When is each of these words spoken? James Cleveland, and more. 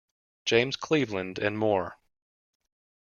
James 0.45 0.77
Cleveland, 0.77 1.37
and 1.37 1.59
more. 1.59 1.99